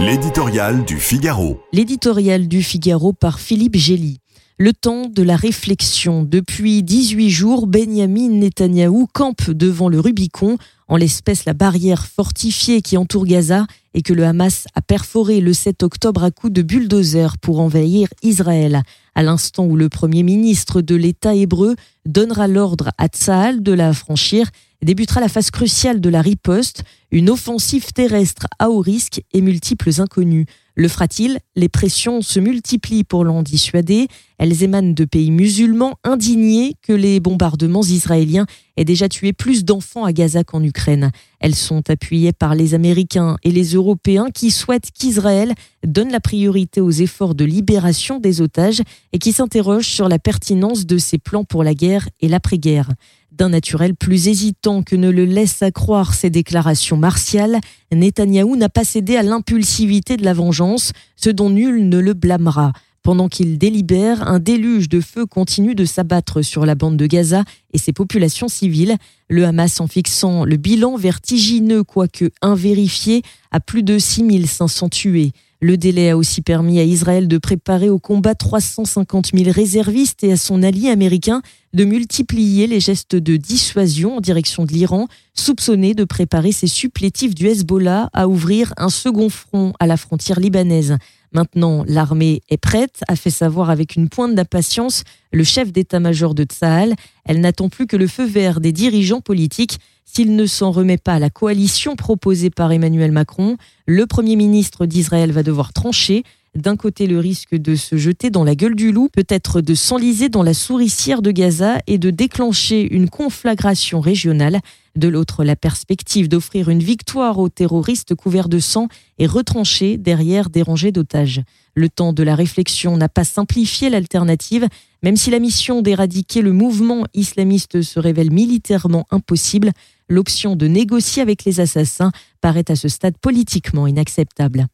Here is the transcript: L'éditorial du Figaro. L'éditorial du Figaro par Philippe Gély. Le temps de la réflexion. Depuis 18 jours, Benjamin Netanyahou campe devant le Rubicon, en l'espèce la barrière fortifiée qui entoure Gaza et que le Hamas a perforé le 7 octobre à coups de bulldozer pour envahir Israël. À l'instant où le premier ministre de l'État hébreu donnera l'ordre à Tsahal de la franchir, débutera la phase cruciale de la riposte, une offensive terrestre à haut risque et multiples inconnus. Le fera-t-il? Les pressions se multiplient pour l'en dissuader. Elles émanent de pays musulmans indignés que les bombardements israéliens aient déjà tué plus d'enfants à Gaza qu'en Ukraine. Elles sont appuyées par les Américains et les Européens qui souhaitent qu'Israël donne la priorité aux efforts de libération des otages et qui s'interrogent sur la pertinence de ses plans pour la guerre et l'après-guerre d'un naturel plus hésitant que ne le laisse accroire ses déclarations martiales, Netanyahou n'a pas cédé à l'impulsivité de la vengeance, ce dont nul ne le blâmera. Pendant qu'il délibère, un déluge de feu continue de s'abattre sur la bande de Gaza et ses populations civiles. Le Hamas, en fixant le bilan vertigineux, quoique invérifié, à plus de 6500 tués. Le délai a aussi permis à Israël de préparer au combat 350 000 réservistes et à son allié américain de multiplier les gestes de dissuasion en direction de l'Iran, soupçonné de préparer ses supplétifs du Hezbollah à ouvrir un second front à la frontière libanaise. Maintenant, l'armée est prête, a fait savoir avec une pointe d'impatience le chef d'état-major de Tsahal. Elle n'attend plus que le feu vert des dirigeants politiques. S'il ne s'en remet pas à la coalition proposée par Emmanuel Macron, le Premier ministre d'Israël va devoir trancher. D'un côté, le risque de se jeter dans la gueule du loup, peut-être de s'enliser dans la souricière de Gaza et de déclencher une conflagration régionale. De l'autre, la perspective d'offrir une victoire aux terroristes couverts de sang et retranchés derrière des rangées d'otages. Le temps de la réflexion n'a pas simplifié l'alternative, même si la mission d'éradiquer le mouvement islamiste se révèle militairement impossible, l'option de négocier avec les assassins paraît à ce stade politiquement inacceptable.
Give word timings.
L'éditorial 0.00 0.84
du 0.84 0.96
Figaro. 1.00 1.60
L'éditorial 1.72 2.46
du 2.46 2.62
Figaro 2.62 3.12
par 3.12 3.40
Philippe 3.40 3.74
Gély. 3.76 4.20
Le 4.56 4.72
temps 4.72 5.06
de 5.06 5.24
la 5.24 5.34
réflexion. 5.34 6.22
Depuis 6.22 6.84
18 6.84 7.30
jours, 7.30 7.66
Benjamin 7.66 8.28
Netanyahou 8.28 9.08
campe 9.12 9.50
devant 9.50 9.88
le 9.88 9.98
Rubicon, 9.98 10.56
en 10.86 10.96
l'espèce 10.96 11.46
la 11.46 11.52
barrière 11.52 12.06
fortifiée 12.06 12.80
qui 12.80 12.96
entoure 12.96 13.26
Gaza 13.26 13.66
et 13.92 14.02
que 14.02 14.12
le 14.12 14.24
Hamas 14.24 14.68
a 14.76 14.82
perforé 14.82 15.40
le 15.40 15.52
7 15.52 15.82
octobre 15.82 16.22
à 16.22 16.30
coups 16.30 16.52
de 16.52 16.62
bulldozer 16.62 17.36
pour 17.38 17.58
envahir 17.58 18.06
Israël. 18.22 18.82
À 19.16 19.24
l'instant 19.24 19.66
où 19.66 19.74
le 19.74 19.88
premier 19.88 20.22
ministre 20.22 20.80
de 20.80 20.94
l'État 20.94 21.34
hébreu 21.34 21.74
donnera 22.06 22.46
l'ordre 22.46 22.90
à 22.98 23.08
Tsahal 23.08 23.64
de 23.64 23.72
la 23.72 23.92
franchir, 23.92 24.48
débutera 24.82 25.20
la 25.20 25.28
phase 25.28 25.50
cruciale 25.50 26.00
de 26.00 26.08
la 26.08 26.22
riposte, 26.22 26.84
une 27.10 27.30
offensive 27.30 27.92
terrestre 27.92 28.46
à 28.58 28.70
haut 28.70 28.80
risque 28.80 29.22
et 29.32 29.40
multiples 29.40 30.00
inconnus. 30.00 30.46
Le 30.74 30.86
fera-t-il? 30.86 31.40
Les 31.56 31.68
pressions 31.68 32.22
se 32.22 32.38
multiplient 32.38 33.02
pour 33.02 33.24
l'en 33.24 33.42
dissuader. 33.42 34.06
Elles 34.38 34.62
émanent 34.62 34.94
de 34.94 35.04
pays 35.04 35.32
musulmans 35.32 35.96
indignés 36.04 36.74
que 36.82 36.92
les 36.92 37.18
bombardements 37.18 37.82
israéliens 37.82 38.46
aient 38.76 38.84
déjà 38.84 39.08
tué 39.08 39.32
plus 39.32 39.64
d'enfants 39.64 40.04
à 40.04 40.12
Gaza 40.12 40.44
qu'en 40.44 40.62
Ukraine. 40.62 41.10
Elles 41.40 41.56
sont 41.56 41.90
appuyées 41.90 42.32
par 42.32 42.54
les 42.54 42.74
Américains 42.74 43.38
et 43.42 43.50
les 43.50 43.74
Européens 43.74 44.28
qui 44.32 44.52
souhaitent 44.52 44.92
qu'Israël 44.92 45.54
donne 45.84 46.12
la 46.12 46.20
priorité 46.20 46.80
aux 46.80 46.92
efforts 46.92 47.34
de 47.34 47.44
libération 47.44 48.20
des 48.20 48.40
otages 48.40 48.82
et 49.12 49.18
qui 49.18 49.32
s'interrogent 49.32 49.88
sur 49.88 50.08
la 50.08 50.20
pertinence 50.20 50.86
de 50.86 50.98
ses 50.98 51.18
plans 51.18 51.44
pour 51.44 51.64
la 51.64 51.74
guerre 51.74 52.08
et 52.20 52.28
l'après-guerre 52.28 52.90
d'un 53.38 53.48
naturel 53.48 53.94
plus 53.94 54.28
hésitant 54.28 54.82
que 54.82 54.96
ne 54.96 55.08
le 55.10 55.24
laisse 55.24 55.62
accroire 55.62 56.12
ses 56.12 56.28
déclarations 56.28 56.96
martiales, 56.96 57.60
Netanyahou 57.92 58.56
n'a 58.56 58.68
pas 58.68 58.84
cédé 58.84 59.16
à 59.16 59.22
l'impulsivité 59.22 60.16
de 60.16 60.24
la 60.24 60.34
vengeance, 60.34 60.92
ce 61.16 61.30
dont 61.30 61.48
nul 61.48 61.88
ne 61.88 61.98
le 61.98 62.14
blâmera. 62.14 62.72
Pendant 63.02 63.28
qu'il 63.28 63.56
délibère, 63.56 64.28
un 64.28 64.40
déluge 64.40 64.88
de 64.88 65.00
feu 65.00 65.24
continue 65.24 65.74
de 65.74 65.84
s'abattre 65.84 66.42
sur 66.42 66.66
la 66.66 66.74
bande 66.74 66.96
de 66.96 67.06
Gaza 67.06 67.44
et 67.72 67.78
ses 67.78 67.92
populations 67.92 68.48
civiles. 68.48 68.96
Le 69.28 69.46
Hamas, 69.46 69.80
en 69.80 69.86
fixant 69.86 70.44
le 70.44 70.56
bilan 70.56 70.96
vertigineux, 70.96 71.84
quoique 71.84 72.30
invérifié, 72.42 73.22
à 73.50 73.60
plus 73.60 73.82
de 73.82 73.98
6500 73.98 74.88
tués. 74.90 75.32
Le 75.60 75.76
délai 75.76 76.10
a 76.10 76.16
aussi 76.16 76.40
permis 76.40 76.78
à 76.78 76.84
Israël 76.84 77.26
de 77.26 77.36
préparer 77.36 77.88
au 77.88 77.98
combat 77.98 78.36
350 78.36 79.30
000 79.34 79.50
réservistes 79.50 80.22
et 80.22 80.30
à 80.30 80.36
son 80.36 80.62
allié 80.62 80.88
américain 80.88 81.42
de 81.74 81.84
multiplier 81.84 82.68
les 82.68 82.78
gestes 82.78 83.16
de 83.16 83.36
dissuasion 83.36 84.18
en 84.18 84.20
direction 84.20 84.64
de 84.64 84.72
l'Iran, 84.72 85.08
soupçonné 85.34 85.94
de 85.94 86.04
préparer 86.04 86.52
ses 86.52 86.68
supplétifs 86.68 87.34
du 87.34 87.48
Hezbollah 87.48 88.08
à 88.12 88.28
ouvrir 88.28 88.72
un 88.76 88.88
second 88.88 89.28
front 89.30 89.72
à 89.80 89.88
la 89.88 89.96
frontière 89.96 90.38
libanaise. 90.38 90.96
Maintenant, 91.32 91.84
l'armée 91.86 92.42
est 92.48 92.56
prête, 92.56 93.02
a 93.08 93.16
fait 93.16 93.30
savoir 93.30 93.70
avec 93.70 93.96
une 93.96 94.08
pointe 94.08 94.34
d'impatience 94.34 95.04
le 95.32 95.44
chef 95.44 95.72
d'état-major 95.72 96.34
de 96.34 96.44
Tsahal. 96.44 96.94
Elle 97.24 97.40
n'attend 97.40 97.68
plus 97.68 97.86
que 97.86 97.96
le 97.96 98.06
feu 98.06 98.24
vert 98.24 98.60
des 98.60 98.72
dirigeants 98.72 99.20
politiques. 99.20 99.78
S'il 100.04 100.36
ne 100.36 100.46
s'en 100.46 100.70
remet 100.70 100.96
pas 100.96 101.14
à 101.14 101.18
la 101.18 101.28
coalition 101.28 101.96
proposée 101.96 102.50
par 102.50 102.72
Emmanuel 102.72 103.12
Macron, 103.12 103.58
le 103.86 104.06
Premier 104.06 104.36
ministre 104.36 104.86
d'Israël 104.86 105.32
va 105.32 105.42
devoir 105.42 105.72
trancher. 105.74 106.22
D'un 106.58 106.76
côté, 106.76 107.06
le 107.06 107.20
risque 107.20 107.54
de 107.54 107.76
se 107.76 107.96
jeter 107.96 108.30
dans 108.30 108.42
la 108.42 108.56
gueule 108.56 108.74
du 108.74 108.90
loup, 108.90 109.08
peut-être 109.12 109.60
de 109.60 109.74
s'enliser 109.74 110.28
dans 110.28 110.42
la 110.42 110.54
souricière 110.54 111.22
de 111.22 111.30
Gaza 111.30 111.78
et 111.86 111.98
de 111.98 112.10
déclencher 112.10 112.92
une 112.92 113.08
conflagration 113.08 114.00
régionale. 114.00 114.58
De 114.96 115.06
l'autre, 115.06 115.44
la 115.44 115.54
perspective 115.54 116.28
d'offrir 116.28 116.68
une 116.68 116.82
victoire 116.82 117.38
aux 117.38 117.48
terroristes 117.48 118.16
couverts 118.16 118.48
de 118.48 118.58
sang 118.58 118.88
et 119.20 119.26
retranchés 119.26 119.98
derrière 119.98 120.50
des 120.50 120.62
rangées 120.62 120.90
d'otages. 120.90 121.42
Le 121.76 121.88
temps 121.88 122.12
de 122.12 122.24
la 122.24 122.34
réflexion 122.34 122.96
n'a 122.96 123.08
pas 123.08 123.22
simplifié 123.22 123.88
l'alternative, 123.88 124.66
même 125.04 125.14
si 125.14 125.30
la 125.30 125.38
mission 125.38 125.80
d'éradiquer 125.80 126.42
le 126.42 126.52
mouvement 126.52 127.04
islamiste 127.14 127.82
se 127.82 128.00
révèle 128.00 128.32
militairement 128.32 129.06
impossible, 129.12 129.70
l'option 130.08 130.56
de 130.56 130.66
négocier 130.66 131.22
avec 131.22 131.44
les 131.44 131.60
assassins 131.60 132.10
paraît 132.40 132.68
à 132.68 132.74
ce 132.74 132.88
stade 132.88 133.16
politiquement 133.16 133.86
inacceptable. 133.86 134.68